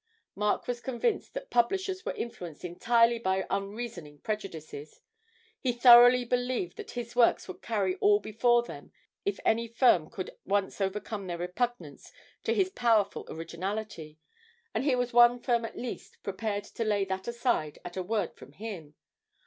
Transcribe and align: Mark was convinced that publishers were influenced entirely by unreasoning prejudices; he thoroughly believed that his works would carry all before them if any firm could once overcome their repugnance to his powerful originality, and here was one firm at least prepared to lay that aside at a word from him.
Mark 0.33 0.67
was 0.67 0.81
convinced 0.81 1.35
that 1.35 1.51
publishers 1.51 2.03
were 2.03 2.11
influenced 2.15 2.65
entirely 2.65 3.19
by 3.19 3.45
unreasoning 3.51 4.17
prejudices; 4.17 4.99
he 5.59 5.71
thoroughly 5.71 6.25
believed 6.25 6.75
that 6.77 6.93
his 6.97 7.15
works 7.15 7.47
would 7.47 7.61
carry 7.61 7.93
all 7.97 8.19
before 8.19 8.63
them 8.63 8.91
if 9.25 9.39
any 9.45 9.67
firm 9.67 10.09
could 10.09 10.35
once 10.43 10.81
overcome 10.81 11.27
their 11.27 11.37
repugnance 11.37 12.11
to 12.43 12.51
his 12.51 12.71
powerful 12.71 13.27
originality, 13.29 14.17
and 14.73 14.85
here 14.85 14.97
was 14.97 15.13
one 15.13 15.37
firm 15.39 15.65
at 15.65 15.77
least 15.77 16.17
prepared 16.23 16.63
to 16.63 16.83
lay 16.83 17.05
that 17.05 17.27
aside 17.27 17.77
at 17.85 17.95
a 17.95 18.01
word 18.01 18.33
from 18.33 18.53
him. 18.53 18.95